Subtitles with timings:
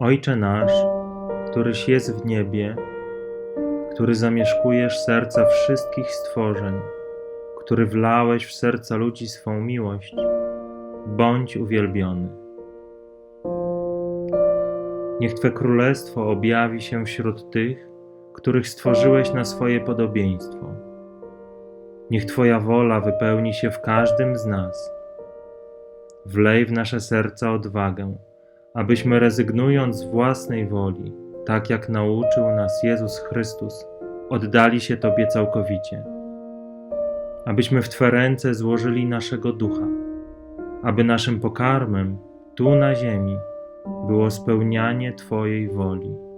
[0.00, 0.72] Ojcze nasz,
[1.50, 2.76] któryś jest w niebie,
[3.92, 6.74] który zamieszkujesz serca wszystkich stworzeń,
[7.64, 10.16] który wlałeś w serca ludzi swą miłość,
[11.06, 12.28] bądź uwielbiony.
[15.20, 17.88] Niech Twe królestwo objawi się wśród tych,
[18.32, 20.79] których stworzyłeś na swoje podobieństwo.
[22.10, 24.92] Niech Twoja wola wypełni się w każdym z nas.
[26.26, 28.14] Wlej w nasze serca odwagę,
[28.74, 31.12] abyśmy rezygnując z własnej woli,
[31.46, 33.86] tak jak nauczył nas Jezus Chrystus,
[34.28, 36.04] oddali się Tobie całkowicie.
[37.44, 39.86] Abyśmy w Twe ręce złożyli naszego ducha,
[40.82, 42.18] aby naszym pokarmem
[42.54, 43.36] tu na ziemi
[44.06, 46.29] było spełnianie Twojej woli.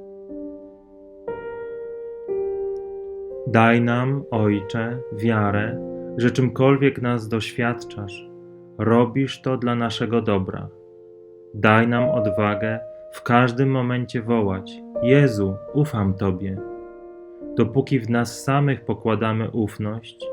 [3.52, 5.78] Daj nam, Ojcze, wiarę,
[6.16, 8.30] że czymkolwiek nas doświadczasz,
[8.78, 10.68] robisz to dla naszego dobra.
[11.54, 12.80] Daj nam odwagę
[13.12, 16.56] w każdym momencie wołać: Jezu, ufam Tobie.
[17.56, 20.26] Dopóki w nas samych pokładamy ufność,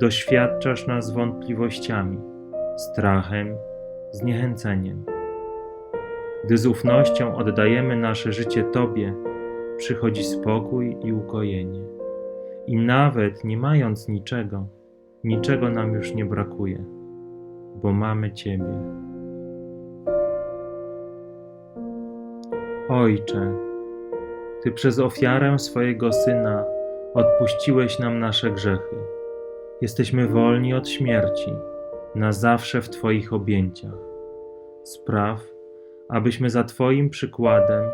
[0.00, 2.18] doświadczasz nas wątpliwościami,
[2.76, 3.56] strachem,
[4.10, 5.04] zniechęceniem.
[6.44, 9.14] Gdy z ufnością oddajemy nasze życie Tobie,
[9.76, 11.95] przychodzi spokój i ukojenie.
[12.66, 14.66] I nawet nie mając niczego,
[15.24, 16.84] niczego nam już nie brakuje,
[17.82, 18.82] bo mamy Ciebie.
[22.88, 23.52] Ojcze,
[24.62, 26.64] Ty przez ofiarę swojego Syna
[27.14, 28.96] odpuściłeś nam nasze grzechy.
[29.80, 31.52] Jesteśmy wolni od śmierci,
[32.14, 33.98] na zawsze w Twoich objęciach.
[34.82, 35.40] Spraw,
[36.08, 37.84] abyśmy za Twoim przykładem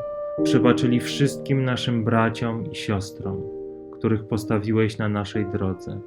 [0.42, 3.61] przebaczyli wszystkim naszym braciom i siostrom,
[4.02, 6.00] których postawiłeś na naszej drodze.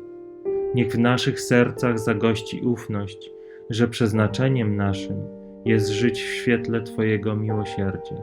[0.74, 3.32] Niech w naszych sercach zagości ufność,
[3.70, 5.28] że przeznaczeniem naszym
[5.66, 8.16] jest żyć w świetle Twojego miłosierdzia,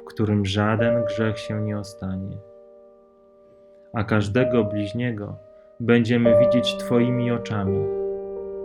[0.00, 2.36] w którym żaden grzech się nie ostanie.
[3.92, 5.36] A każdego bliźniego
[5.80, 7.86] będziemy widzieć Twoimi oczami,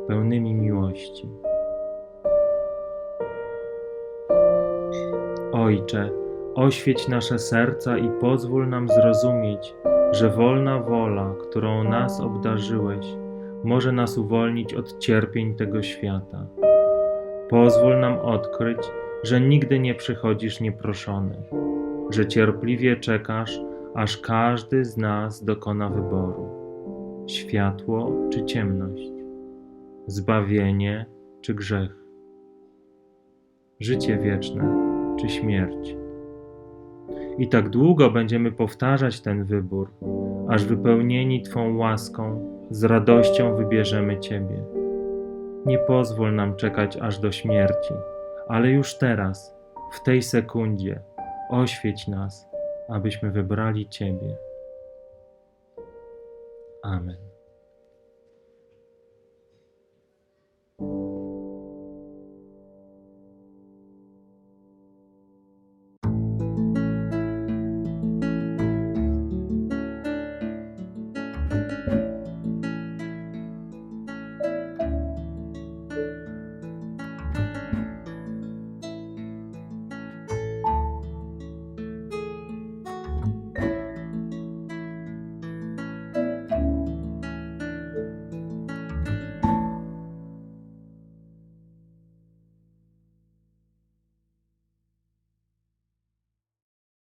[0.07, 1.29] pełnymi miłości.
[5.51, 6.09] Ojcze,
[6.55, 9.75] oświeć nasze serca i pozwól nam zrozumieć,
[10.11, 13.05] że wolna wola, którą nas obdarzyłeś,
[13.63, 16.47] może nas uwolnić od cierpień tego świata.
[17.49, 18.79] Pozwól nam odkryć,
[19.23, 21.35] że nigdy nie przychodzisz nieproszony,
[22.09, 23.59] że cierpliwie czekasz,
[23.95, 26.49] aż każdy z nas dokona wyboru:
[27.27, 29.11] światło czy ciemność,
[30.07, 31.05] zbawienie
[31.41, 31.95] czy grzech,
[33.79, 34.75] życie wieczne
[35.19, 36.04] czy śmierć.
[37.37, 39.91] I tak długo będziemy powtarzać ten wybór,
[40.49, 44.63] aż wypełnieni Twą łaską z radością wybierzemy Ciebie.
[45.65, 47.93] Nie pozwól nam czekać aż do śmierci,
[48.47, 49.55] ale już teraz,
[49.93, 51.01] w tej sekundzie,
[51.49, 52.47] oświeć nas,
[52.89, 54.35] abyśmy wybrali Ciebie.
[56.83, 57.24] Amen.